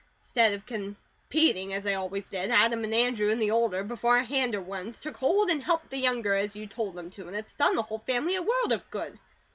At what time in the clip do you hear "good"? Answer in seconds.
8.89-9.19